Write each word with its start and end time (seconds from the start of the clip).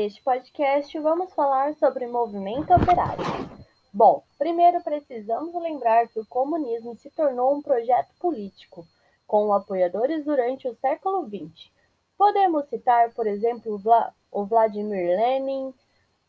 Neste 0.00 0.22
podcast, 0.22 0.98
vamos 0.98 1.30
falar 1.34 1.74
sobre 1.74 2.06
movimento 2.06 2.72
operário. 2.72 3.22
Bom, 3.92 4.22
primeiro 4.38 4.82
precisamos 4.82 5.54
lembrar 5.62 6.08
que 6.08 6.18
o 6.18 6.24
comunismo 6.24 6.96
se 6.96 7.10
tornou 7.10 7.54
um 7.54 7.60
projeto 7.60 8.08
político, 8.18 8.86
com 9.26 9.52
apoiadores 9.52 10.24
durante 10.24 10.66
o 10.66 10.74
século 10.76 11.28
XX. 11.28 11.70
Podemos 12.16 12.66
citar, 12.70 13.12
por 13.12 13.26
exemplo, 13.26 13.78
o 14.32 14.46
Vladimir 14.46 15.18
Lenin, 15.18 15.74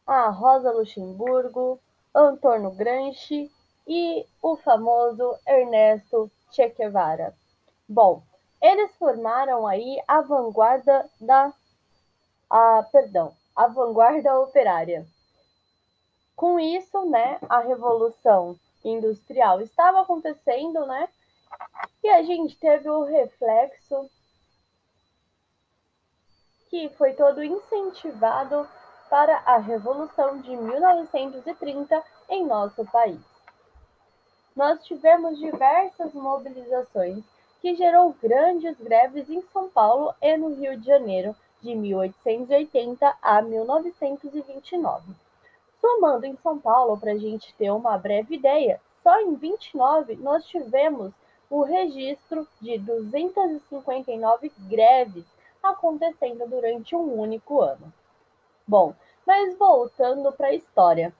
a 0.05 0.27
Rosa 0.27 0.69
Luxemburgo, 0.73 1.79
Antônio 2.13 2.71
Gramsci 2.71 3.49
e 3.87 4.25
o 4.41 4.57
famoso 4.57 5.33
Ernesto 5.47 6.29
Che 6.51 6.67
Guevara. 6.77 7.33
Bom, 7.87 8.21
eles 8.61 8.93
formaram 8.97 9.65
aí 9.65 9.97
a 10.05 10.19
vanguarda 10.19 11.09
da 11.21 11.53
a, 12.49 12.83
perdão, 12.91 13.33
a 13.61 13.67
vanguarda 13.67 14.39
operária. 14.39 15.05
Com 16.35 16.59
isso, 16.59 17.05
né, 17.05 17.37
a 17.47 17.59
revolução 17.59 18.59
industrial 18.83 19.61
estava 19.61 20.01
acontecendo, 20.01 20.83
né? 20.87 21.07
E 22.03 22.09
a 22.09 22.23
gente 22.23 22.57
teve 22.57 22.89
o 22.89 23.03
reflexo 23.03 24.09
que 26.71 26.89
foi 26.97 27.13
todo 27.13 27.43
incentivado 27.43 28.67
para 29.11 29.37
a 29.45 29.57
revolução 29.57 30.41
de 30.41 30.55
1930 30.55 32.03
em 32.29 32.43
nosso 32.43 32.83
país. 32.85 33.21
Nós 34.55 34.83
tivemos 34.85 35.37
diversas 35.37 36.11
mobilizações 36.13 37.23
que 37.61 37.75
gerou 37.75 38.15
grandes 38.19 38.75
greves 38.79 39.29
em 39.29 39.41
São 39.53 39.69
Paulo 39.69 40.15
e 40.19 40.35
no 40.35 40.55
Rio 40.55 40.79
de 40.79 40.87
Janeiro 40.87 41.35
de 41.61 41.75
1880 41.75 43.17
a 43.21 43.41
1929. 43.41 45.13
Somando 45.79 46.25
em 46.25 46.35
São 46.37 46.59
Paulo, 46.59 46.97
para 46.97 47.13
a 47.13 47.17
gente 47.17 47.53
ter 47.55 47.71
uma 47.71 47.97
breve 47.97 48.35
ideia, 48.35 48.79
só 49.03 49.19
em 49.19 49.35
29 49.35 50.15
nós 50.17 50.45
tivemos 50.45 51.11
o 51.49 51.63
registro 51.63 52.47
de 52.61 52.77
259 52.77 54.51
greves 54.69 55.25
acontecendo 55.61 56.47
durante 56.47 56.95
um 56.95 57.19
único 57.19 57.61
ano. 57.61 57.91
Bom, 58.67 58.95
mas 59.25 59.57
voltando 59.57 60.31
para 60.31 60.47
a 60.47 60.53
história. 60.53 61.13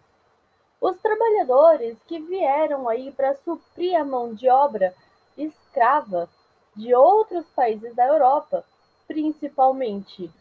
Os 0.79 0.97
trabalhadores 0.97 1.97
que 2.07 2.19
vieram 2.19 2.87
aí 2.87 3.11
para 3.11 3.35
suprir 3.35 3.99
a 3.99 4.05
mão 4.05 4.33
de 4.33 4.49
obra 4.49 4.95
escrava 5.37 6.29
de 6.75 6.95
outros 6.95 7.45
países 7.49 7.93
da 7.93 8.07
Europa 8.07 8.63
principalmente 9.11 10.31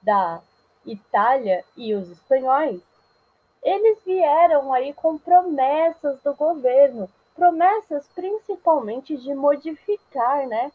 da 0.00 0.40
Itália 0.86 1.62
e 1.76 1.92
os 1.92 2.08
espanhóis, 2.08 2.80
eles 3.62 4.02
vieram 4.06 4.72
aí 4.72 4.94
com 4.94 5.18
promessas 5.18 6.18
do 6.22 6.34
governo, 6.34 7.10
promessas 7.34 8.08
principalmente 8.14 9.18
de 9.18 9.34
modificar, 9.34 10.46
né, 10.46 10.72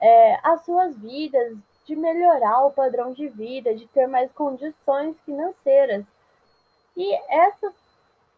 é, 0.00 0.40
as 0.42 0.64
suas 0.64 0.96
vidas, 0.98 1.56
de 1.86 1.94
melhorar 1.94 2.64
o 2.64 2.72
padrão 2.72 3.12
de 3.12 3.28
vida, 3.28 3.72
de 3.72 3.86
ter 3.88 4.08
mais 4.08 4.32
condições 4.32 5.14
financeiras. 5.24 6.04
E 6.96 7.14
essas 7.28 7.72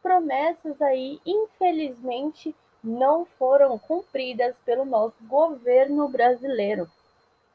promessas 0.02 0.82
aí, 0.82 1.20
infelizmente, 1.24 2.54
não 2.84 3.24
foram 3.38 3.78
cumpridas 3.78 4.54
pelo 4.66 4.84
nosso 4.84 5.16
governo 5.22 6.06
brasileiro. 6.06 6.86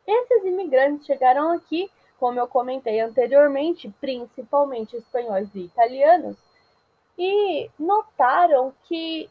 Esses 0.07 0.43
imigrantes 0.45 1.05
chegaram 1.05 1.51
aqui, 1.51 1.89
como 2.19 2.39
eu 2.39 2.47
comentei 2.47 2.99
anteriormente, 2.99 3.93
principalmente 3.99 4.95
espanhóis 4.95 5.53
e 5.55 5.61
italianos, 5.61 6.37
e 7.17 7.69
notaram 7.77 8.73
que 8.83 9.29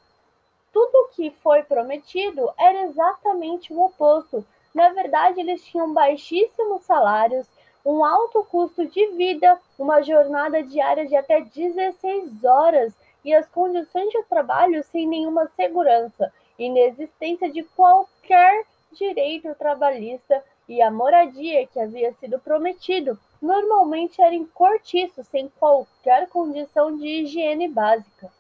tudo 0.73 1.11
que 1.15 1.31
foi 1.43 1.63
prometido 1.63 2.49
era 2.59 2.83
exatamente 2.83 3.73
o 3.73 3.81
oposto. 3.81 4.45
Na 4.75 4.91
verdade, 4.91 5.41
eles 5.41 5.65
tinham 5.65 5.93
baixíssimos 5.93 6.83
salários, 6.83 7.47
um 7.85 8.05
alto 8.05 8.45
custo 8.45 8.87
de 8.87 9.07
vida, 9.09 9.59
uma 9.79 10.03
jornada 10.03 10.63
diária 10.63 11.07
de 11.07 11.17
até 11.17 11.41
16 11.41 12.45
horas 12.45 12.95
e 13.25 13.35
as 13.35 13.49
condições 13.49 14.11
de 14.11 14.23
trabalho 14.25 14.83
sem 14.85 15.07
nenhuma 15.07 15.51
segurança, 15.57 16.33
inexistência 16.59 17.51
de 17.51 17.63
qualquer 17.63 18.65
direito 18.93 19.55
trabalhista 19.55 20.45
e 20.71 20.81
a 20.81 20.89
moradia 20.89 21.67
que 21.67 21.81
havia 21.81 22.13
sido 22.21 22.39
prometido 22.39 23.19
normalmente 23.43 24.23
era 24.23 24.33
em 24.33 24.47
cortiço, 24.47 25.25
sem 25.25 25.49
qualquer 25.59 26.29
condição 26.29 26.97
de 26.97 27.05
higiene 27.09 27.67
básica. 27.67 28.31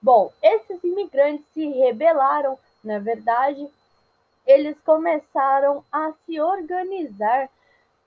Bom, 0.00 0.32
esses 0.40 0.84
imigrantes 0.84 1.44
se 1.52 1.66
rebelaram, 1.66 2.56
na 2.84 3.00
verdade, 3.00 3.68
eles 4.46 4.78
começaram 4.82 5.84
a 5.90 6.12
se 6.24 6.40
organizar 6.40 7.50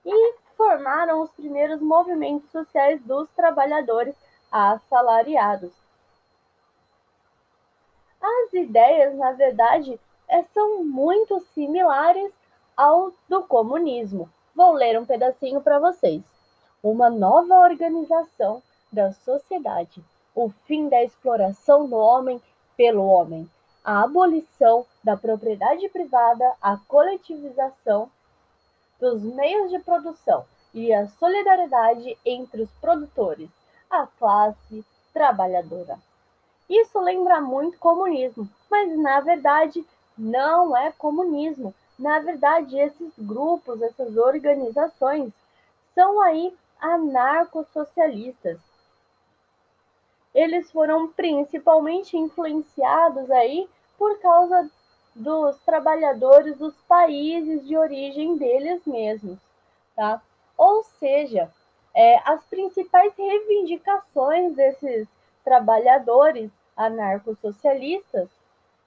e 0.06 0.34
formaram 0.56 1.20
os 1.20 1.30
primeiros 1.32 1.82
movimentos 1.82 2.50
sociais 2.50 2.98
dos 3.02 3.28
trabalhadores 3.36 4.16
assalariados. 4.50 5.72
As 8.22 8.54
ideias, 8.54 9.14
na 9.16 9.32
verdade, 9.32 10.00
é, 10.28 10.42
são 10.44 10.82
muito 10.82 11.38
similares 11.52 12.39
ao 12.80 13.12
do 13.28 13.42
comunismo. 13.42 14.26
Vou 14.56 14.72
ler 14.72 14.98
um 14.98 15.04
pedacinho 15.04 15.60
para 15.60 15.78
vocês. 15.78 16.22
Uma 16.82 17.10
nova 17.10 17.56
organização 17.56 18.62
da 18.90 19.12
sociedade, 19.12 20.02
o 20.34 20.48
fim 20.64 20.88
da 20.88 21.04
exploração 21.04 21.86
do 21.86 21.96
homem 21.96 22.40
pelo 22.78 23.04
homem, 23.04 23.46
a 23.84 24.04
abolição 24.04 24.86
da 25.04 25.14
propriedade 25.14 25.86
privada, 25.90 26.54
a 26.58 26.78
coletivização 26.88 28.10
dos 28.98 29.22
meios 29.22 29.70
de 29.70 29.78
produção 29.80 30.46
e 30.72 30.90
a 30.90 31.06
solidariedade 31.06 32.16
entre 32.24 32.62
os 32.62 32.70
produtores, 32.80 33.50
a 33.90 34.06
classe 34.06 34.82
trabalhadora. 35.12 35.98
Isso 36.66 36.98
lembra 36.98 37.42
muito 37.42 37.78
comunismo, 37.78 38.48
mas 38.70 38.98
na 38.98 39.20
verdade 39.20 39.84
não 40.16 40.74
é 40.74 40.90
comunismo, 40.92 41.74
na 42.00 42.18
verdade, 42.18 42.78
esses 42.78 43.12
grupos, 43.18 43.80
essas 43.82 44.16
organizações, 44.16 45.30
são 45.94 46.20
aí 46.22 46.56
anarcossocialistas. 46.80 48.58
Eles 50.34 50.72
foram 50.72 51.08
principalmente 51.08 52.16
influenciados 52.16 53.30
aí 53.30 53.68
por 53.98 54.18
causa 54.18 54.70
dos 55.14 55.58
trabalhadores 55.58 56.56
dos 56.56 56.74
países 56.88 57.66
de 57.66 57.76
origem 57.76 58.34
deles 58.36 58.80
mesmos, 58.86 59.38
tá? 59.94 60.22
Ou 60.56 60.82
seja, 60.82 61.52
é, 61.94 62.16
as 62.24 62.42
principais 62.46 63.12
reivindicações 63.14 64.54
desses 64.54 65.06
trabalhadores 65.44 66.50
anarcossocialistas 66.74 68.30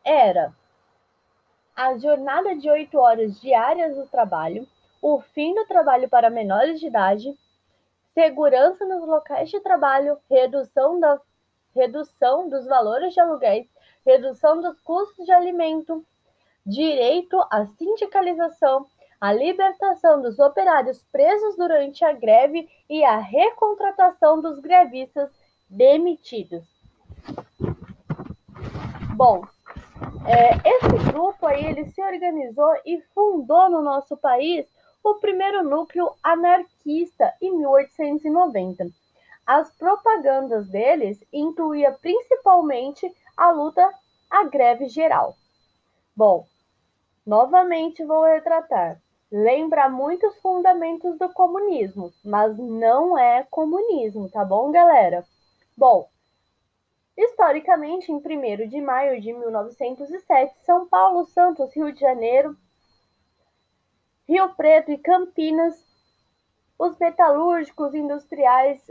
era 0.04 0.52
a 1.76 1.98
jornada 1.98 2.56
de 2.56 2.70
oito 2.70 2.98
horas 3.00 3.40
diárias 3.42 3.96
do 3.96 4.06
trabalho, 4.08 4.68
o 5.02 5.20
fim 5.20 5.54
do 5.54 5.66
trabalho 5.66 6.08
para 6.08 6.30
menores 6.30 6.80
de 6.80 6.88
idade, 6.88 7.38
segurança 8.14 8.86
nos 8.86 9.06
locais 9.08 9.50
de 9.50 9.60
trabalho, 9.60 10.18
redução, 10.30 11.00
da, 11.00 11.20
redução 11.76 12.48
dos 12.48 12.66
valores 12.66 13.14
de 13.14 13.20
aluguéis, 13.20 13.68
redução 14.06 14.62
dos 14.62 14.80
custos 14.82 15.26
de 15.26 15.32
alimento, 15.32 16.06
direito 16.66 17.38
à 17.50 17.66
sindicalização, 17.66 18.86
a 19.20 19.34
libertação 19.34 20.22
dos 20.22 20.38
operários 20.38 21.04
presos 21.12 21.56
durante 21.56 22.06
a 22.06 22.12
greve 22.12 22.70
e 22.90 23.04
a 23.04 23.18
recontratação 23.18 24.42
dos 24.42 24.60
grevistas 24.60 25.30
demitidos. 25.70 26.64
Bom, 29.16 29.44
é, 30.26 30.56
esse 30.66 31.12
grupo 31.12 31.46
aí, 31.46 31.66
ele 31.66 31.86
se 31.92 32.02
organizou 32.02 32.74
e 32.86 33.02
fundou 33.14 33.70
no 33.70 33.82
nosso 33.82 34.16
país 34.16 34.66
o 35.04 35.16
primeiro 35.16 35.64
núcleo 35.64 36.10
anarquista 36.24 37.34
em 37.42 37.58
1890. 37.58 38.88
As 39.46 39.70
propagandas 39.76 40.68
deles 40.70 41.22
incluía 41.34 41.92
principalmente 41.92 43.14
a 43.36 43.52
luta 43.52 43.90
à 44.30 44.46
greve 44.46 44.88
geral. 44.88 45.36
Bom, 46.16 46.46
novamente 47.26 48.06
vou 48.06 48.24
retratar. 48.24 49.02
Lembra 49.30 49.90
muitos 49.90 50.38
fundamentos 50.40 51.18
do 51.18 51.28
comunismo, 51.34 52.14
mas 52.24 52.58
não 52.58 53.18
é 53.18 53.46
comunismo, 53.50 54.30
tá 54.30 54.46
bom, 54.46 54.72
galera? 54.72 55.26
Bom, 55.76 56.08
Historicamente, 57.18 58.12
em 58.12 58.16
1 58.16 58.68
de 58.68 58.82
maio 58.82 59.22
de 59.22 59.32
1907, 59.32 60.56
São 60.66 60.88
Paulo, 60.88 61.26
Santos, 61.26 61.74
Rio 61.76 61.92
de 61.92 62.00
Janeiro, 62.00 62.58
Rio 64.28 64.54
Preto 64.56 64.92
e 64.92 64.98
Campinas 64.98 65.94
os 66.78 66.98
metalúrgicos 66.98 67.94
industriais 67.94 68.82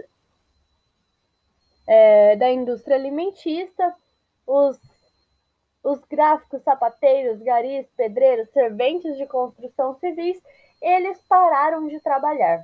é, 1.86 2.36
da 2.36 2.50
indústria 2.50 2.96
alimentista, 2.96 3.94
os, 4.46 4.80
os 5.82 6.02
gráficos 6.04 6.62
sapateiros, 6.62 7.42
garis, 7.42 7.86
pedreiros, 7.96 8.48
serventes 8.50 9.16
de 9.16 9.26
construção 9.26 9.94
civis, 9.98 10.40
eles 10.80 11.20
pararam 11.28 11.86
de 11.86 12.00
trabalhar. 12.00 12.62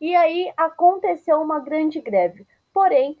E 0.00 0.14
aí 0.16 0.52
aconteceu 0.56 1.40
uma 1.40 1.60
grande 1.60 2.00
greve. 2.00 2.46
Porém, 2.72 3.18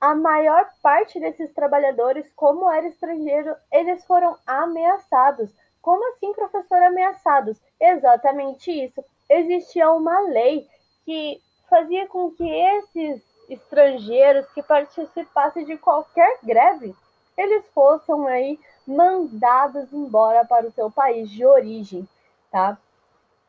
a 0.00 0.14
maior 0.14 0.66
parte 0.82 1.20
desses 1.20 1.52
trabalhadores, 1.52 2.26
como 2.34 2.70
era 2.70 2.88
estrangeiro, 2.88 3.54
eles 3.70 4.04
foram 4.06 4.36
ameaçados. 4.46 5.50
Como 5.82 6.12
assim, 6.12 6.32
professor, 6.32 6.82
ameaçados? 6.82 7.60
Exatamente 7.78 8.70
isso. 8.70 9.04
Existia 9.28 9.90
uma 9.90 10.20
lei 10.20 10.66
que 11.04 11.40
fazia 11.68 12.06
com 12.08 12.30
que 12.30 12.48
esses 12.48 13.22
estrangeiros 13.48 14.46
que 14.52 14.62
participassem 14.62 15.64
de 15.64 15.76
qualquer 15.76 16.38
greve, 16.42 16.94
eles 17.36 17.64
fossem 17.74 18.28
aí 18.28 18.60
mandados 18.86 19.92
embora 19.92 20.44
para 20.44 20.66
o 20.66 20.72
seu 20.72 20.90
país 20.90 21.28
de 21.30 21.44
origem, 21.44 22.08
tá? 22.50 22.78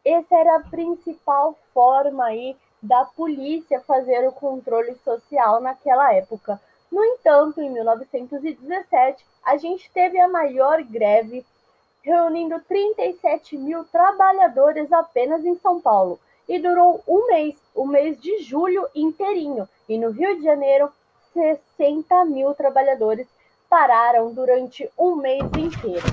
Essa 0.04 0.36
era 0.36 0.56
a 0.58 0.64
principal 0.64 1.58
forma 1.74 2.26
aí 2.26 2.58
da 2.82 3.06
polícia 3.06 3.80
fazer 3.82 4.28
o 4.28 4.32
controle 4.32 4.96
social 5.04 5.62
naquela 5.62 6.14
época. 6.14 6.60
No 6.92 7.04
entanto, 7.04 7.62
em 7.62 7.70
1917, 7.70 9.26
a 9.44 9.58
gente 9.58 9.90
teve 9.92 10.20
a 10.20 10.28
maior 10.28 10.82
greve, 10.84 11.46
reunindo 12.04 12.60
37 12.68 13.58
mil 13.58 13.86
trabalhadores 13.86 14.92
apenas 14.92 15.46
em 15.46 15.56
São 15.60 15.80
Paulo, 15.80 16.20
e 16.50 16.60
durou 16.60 17.02
um 17.08 17.28
mês, 17.28 17.56
o 17.76 17.86
mês 17.86 18.20
de 18.20 18.40
julho 18.40 18.88
inteirinho. 18.96 19.70
E 19.88 19.98
no 19.98 20.10
Rio 20.10 20.36
de 20.36 20.44
Janeiro, 20.44 20.92
60 21.34 22.26
mil 22.26 22.54
trabalhadores 22.54 23.28
pararam 23.70 24.34
durante 24.34 24.90
um 24.98 25.16
mês 25.16 25.44
inteiro. 25.58 26.06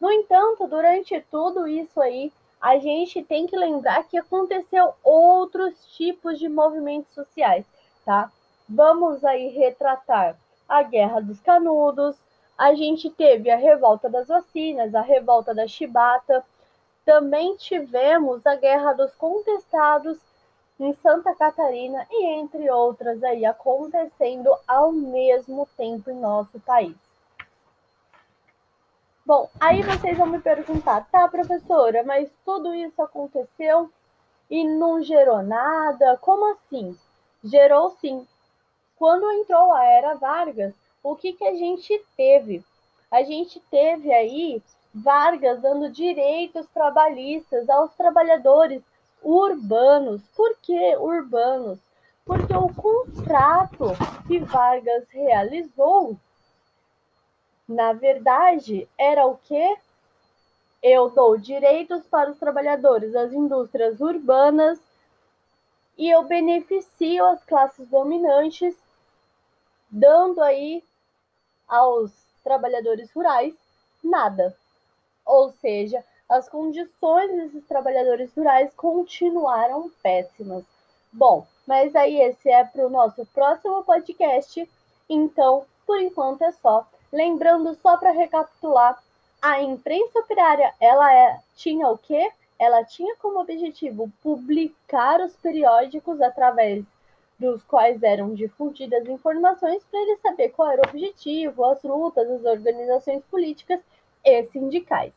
No 0.00 0.12
entanto, 0.12 0.66
durante 0.66 1.18
tudo 1.30 1.66
isso 1.66 2.00
aí, 2.00 2.30
a 2.60 2.78
gente 2.78 3.22
tem 3.22 3.46
que 3.46 3.56
lembrar 3.56 4.04
que 4.04 4.18
aconteceu 4.18 4.92
outros 5.02 5.86
tipos 5.96 6.38
de 6.38 6.48
movimentos 6.48 7.14
sociais, 7.14 7.64
tá? 8.04 8.30
Vamos 8.68 9.24
aí 9.24 9.48
retratar 9.48 10.36
a 10.68 10.82
Guerra 10.82 11.20
dos 11.20 11.40
Canudos, 11.40 12.16
a 12.56 12.74
gente 12.74 13.08
teve 13.08 13.50
a 13.50 13.56
revolta 13.56 14.10
das 14.10 14.26
vacinas, 14.26 14.94
a 14.94 15.00
revolta 15.00 15.54
da 15.54 15.66
chibata, 15.66 16.44
também 17.04 17.56
tivemos 17.56 18.44
a 18.44 18.54
Guerra 18.56 18.92
dos 18.92 19.14
Contestados 19.14 20.18
em 20.78 20.92
Santa 20.94 21.34
Catarina 21.34 22.06
e 22.10 22.26
entre 22.26 22.70
outras 22.70 23.22
aí 23.24 23.46
acontecendo 23.46 24.54
ao 24.66 24.92
mesmo 24.92 25.66
tempo 25.76 26.10
em 26.10 26.20
nosso 26.20 26.60
país. 26.60 27.07
Bom, 29.28 29.50
aí 29.60 29.82
vocês 29.82 30.16
vão 30.16 30.26
me 30.26 30.40
perguntar, 30.40 31.06
tá, 31.12 31.28
professora, 31.28 32.02
mas 32.02 32.30
tudo 32.46 32.74
isso 32.74 33.02
aconteceu 33.02 33.90
e 34.48 34.66
não 34.66 35.02
gerou 35.02 35.42
nada? 35.42 36.16
Como 36.16 36.50
assim? 36.50 36.96
Gerou 37.44 37.90
sim. 38.00 38.26
Quando 38.96 39.30
entrou 39.32 39.70
a 39.74 39.84
era 39.84 40.14
Vargas, 40.14 40.72
o 41.02 41.14
que, 41.14 41.34
que 41.34 41.44
a 41.44 41.54
gente 41.54 42.02
teve? 42.16 42.64
A 43.10 43.22
gente 43.22 43.60
teve 43.70 44.10
aí 44.10 44.62
Vargas 44.94 45.60
dando 45.60 45.90
direitos 45.90 46.66
trabalhistas 46.72 47.68
aos 47.68 47.94
trabalhadores 47.96 48.82
urbanos. 49.22 50.22
Por 50.34 50.56
que 50.62 50.96
urbanos? 50.96 51.78
Porque 52.24 52.54
o 52.54 52.72
contrato 52.72 53.92
que 54.26 54.38
Vargas 54.38 55.04
realizou 55.10 56.16
na 57.68 57.92
verdade, 57.92 58.88
era 58.96 59.26
o 59.26 59.36
que? 59.36 59.76
Eu 60.82 61.10
dou 61.10 61.36
direitos 61.36 62.06
para 62.06 62.30
os 62.30 62.38
trabalhadores 62.38 63.12
das 63.12 63.32
indústrias 63.32 64.00
urbanas 64.00 64.80
e 65.98 66.08
eu 66.08 66.22
beneficio 66.24 67.26
as 67.26 67.44
classes 67.44 67.86
dominantes, 67.88 68.74
dando 69.90 70.40
aí 70.40 70.82
aos 71.66 72.12
trabalhadores 72.42 73.12
rurais 73.12 73.54
nada. 74.02 74.56
Ou 75.26 75.50
seja, 75.50 76.02
as 76.28 76.48
condições 76.48 77.30
desses 77.36 77.66
trabalhadores 77.66 78.32
rurais 78.34 78.72
continuaram 78.74 79.90
péssimas. 80.02 80.64
Bom, 81.12 81.46
mas 81.66 81.94
aí 81.96 82.20
esse 82.20 82.48
é 82.48 82.64
para 82.64 82.86
o 82.86 82.90
nosso 82.90 83.26
próximo 83.26 83.82
podcast. 83.82 84.70
Então, 85.08 85.66
por 85.86 86.00
enquanto 86.00 86.42
é 86.42 86.52
só. 86.52 86.86
Lembrando 87.12 87.74
só 87.76 87.96
para 87.96 88.10
recapitular, 88.10 89.02
a 89.40 89.62
imprensa 89.62 90.18
operária, 90.18 90.74
ela 90.80 91.14
é, 91.14 91.40
tinha 91.56 91.88
o 91.88 91.96
quê? 91.96 92.30
Ela 92.58 92.84
tinha 92.84 93.16
como 93.16 93.40
objetivo 93.40 94.12
publicar 94.22 95.20
os 95.20 95.34
periódicos 95.36 96.20
através 96.20 96.84
dos 97.38 97.62
quais 97.62 98.02
eram 98.02 98.34
difundidas 98.34 99.08
informações 99.08 99.82
para 99.84 100.00
ele 100.00 100.16
saber 100.16 100.48
qual 100.50 100.72
era 100.72 100.82
o 100.84 100.90
objetivo, 100.90 101.64
as 101.64 101.82
lutas, 101.84 102.28
as 102.28 102.44
organizações 102.44 103.22
políticas 103.30 103.80
e 104.24 104.44
sindicais. 104.46 105.12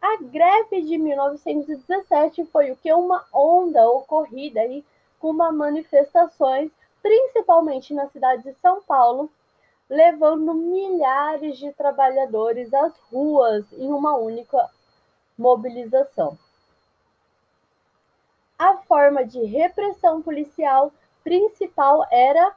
A 0.00 0.18
greve 0.20 0.82
de 0.82 0.98
1917 0.98 2.44
foi 2.52 2.70
o 2.70 2.76
que 2.76 2.92
uma 2.92 3.24
onda 3.32 3.88
ocorrida 3.88 4.60
aí 4.60 4.84
com 5.18 5.32
manifestações, 5.32 6.70
principalmente 7.02 7.94
na 7.94 8.06
cidade 8.08 8.42
de 8.42 8.52
São 8.60 8.82
Paulo, 8.82 9.30
levando 9.88 10.54
milhares 10.54 11.58
de 11.58 11.72
trabalhadores 11.72 12.72
às 12.72 12.96
ruas 13.10 13.64
em 13.72 13.88
uma 13.88 14.16
única 14.16 14.70
mobilização. 15.36 16.38
A 18.58 18.76
forma 18.78 19.24
de 19.24 19.44
repressão 19.44 20.22
policial 20.22 20.92
principal 21.22 22.06
era 22.10 22.54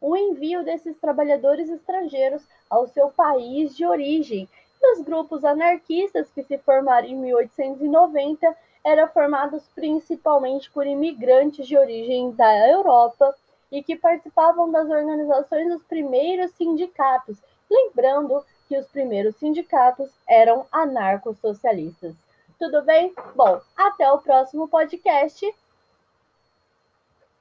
o 0.00 0.16
envio 0.16 0.64
desses 0.64 0.96
trabalhadores 0.98 1.68
estrangeiros 1.68 2.46
ao 2.70 2.86
seu 2.86 3.10
país 3.10 3.76
de 3.76 3.84
origem. 3.84 4.48
E 4.80 4.92
os 4.92 5.00
grupos 5.00 5.44
anarquistas 5.44 6.30
que 6.30 6.42
se 6.42 6.58
formaram 6.58 7.08
em 7.08 7.16
1890 7.16 8.56
eram 8.84 9.08
formados 9.08 9.66
principalmente 9.74 10.70
por 10.70 10.86
imigrantes 10.86 11.66
de 11.66 11.76
origem 11.76 12.30
da 12.32 12.68
Europa 12.68 13.34
e 13.76 13.82
que 13.82 13.94
participavam 13.94 14.70
das 14.70 14.88
organizações 14.88 15.68
dos 15.68 15.82
primeiros 15.82 16.50
sindicatos, 16.52 17.36
lembrando 17.70 18.42
que 18.66 18.78
os 18.78 18.86
primeiros 18.86 19.36
sindicatos 19.36 20.10
eram 20.26 20.66
anarcossocialistas. 20.72 22.14
Tudo 22.58 22.82
bem? 22.82 23.14
Bom, 23.34 23.60
até 23.76 24.10
o 24.10 24.18
próximo 24.18 24.66
podcast. 24.66 25.54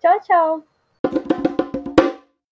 Tchau, 0.02 0.20
tchau! 0.20 0.75